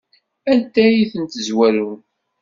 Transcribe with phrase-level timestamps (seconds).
[0.51, 1.91] Anda ay tzerwem iḍelli?